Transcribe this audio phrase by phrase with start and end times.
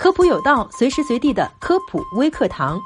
[0.00, 2.80] 科普有道，随时随地的科普微课堂。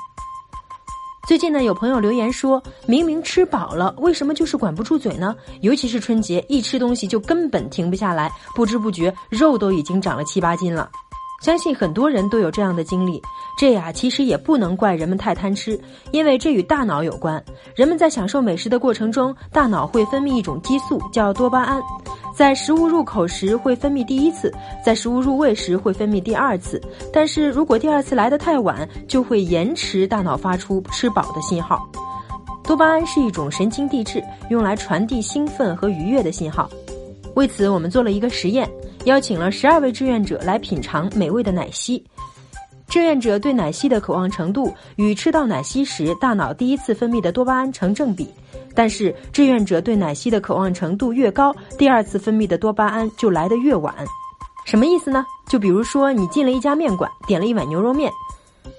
[1.29, 5.33] 最近呢，有朋友留言说，明明吃饱了，为什么就是管不住嘴呢？
[5.61, 10.91] 尤其是春节，一吃东西就根本停不下来，不知不觉肉都已经长了七八斤了。
[11.43, 13.21] 相信很多人都有这样的经历，
[13.59, 15.79] 这呀其实也不能怪人们太贪吃，
[16.11, 17.43] 因为这与大脑有关。
[17.77, 21.83] 人们在享受美食的过程中，大脑会分泌一种激素，叫多巴胺，
[22.35, 24.51] 在食物入口时会分泌第一次，
[24.83, 26.81] 在食物入胃时会分泌第二次。
[27.13, 31.87] 但是如果第二次来得太晚，就会延迟大脑发出吃饱的信号。
[32.67, 36.71] 多巴胺是一种神经递质，用来传递兴奋和愉悦的信号。
[37.35, 38.69] 为此，我们做了一个实验。
[39.05, 42.03] 邀请了十二位志愿者来品尝美味的奶昔，
[42.89, 48.29] 志愿者对奶昔的渴望程度与吃到奶昔时大脑第一次分泌的多巴胺成正比，
[48.75, 53.95] 但是志愿者对奶昔的渴望程度越高，第二次分泌的多巴胺就来得越晚。
[54.65, 55.27] 什么意思呢？
[55.47, 58.11] 就比如说你进了一家面馆，点了一碗牛肉面，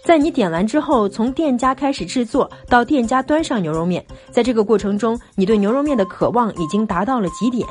[0.03, 7.67] 在你点完之后，从店家开始制作到店家端上牛肉面，在这个过程中，你对牛肉面的渴望已经达到了极点。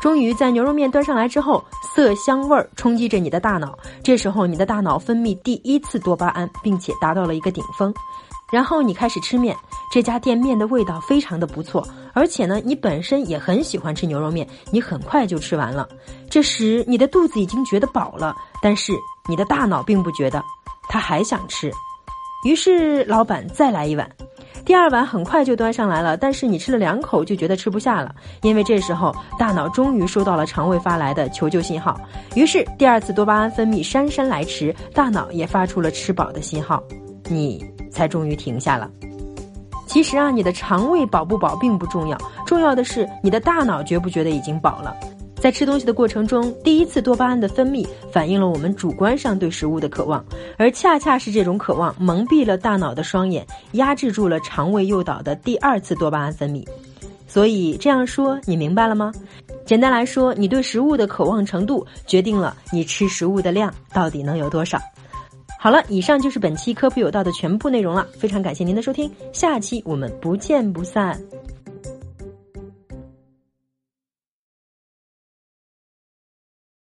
[0.00, 7.92] 终于在牛肉面端上来之后，色香味儿冲击着你的大脑，这时候你的大脑分泌第一次多巴胺，并且达到了一个顶峰，
[8.52, 9.56] 然后你开始吃面。
[9.90, 15.88] 这家店面的味道非常的不错，而且呢，你本身也很喜欢吃牛肉面，你很快就吃完了。
[16.30, 18.92] 这时你的肚子已经觉得饱了，但是
[19.28, 20.44] 你的大脑并不觉得，
[20.88, 21.72] 他还想吃，
[22.44, 24.08] 于是老板再来一碗。
[24.68, 31.98] 第二碗很快就端上来了，但是你吃了两口就觉得吃不下了，因为这时候大脑终于收到了肠胃发来的求救信号，
[32.34, 36.82] 于是第二次多巴胺分泌姗姗来迟，大脑也发出了吃饱的信号，
[37.30, 38.90] 你才终于停下了。
[39.86, 44.94] 其实啊，你的肠胃饱不饱并不重要，重要的是你的大脑觉不觉得已经饱了。
[45.40, 50.24] 在吃东西的过程中，第一次多巴胺的分泌反映了我们主观上对食物的渴望，
[50.56, 56.66] 而恰恰是这种渴望蒙蔽了大脑的双眼，压制住了肠胃诱导的第二次多巴胺分泌。
[57.26, 59.12] 所以这样说，你明白了吗？
[59.64, 64.80] 简单来说，你对食物的渴望程度决定了你吃食物的量到底能有多少。
[65.60, 71.20] 好了，以上就是本期科普有道的全部内容了，非常感谢您的收听，下期我们不见不散。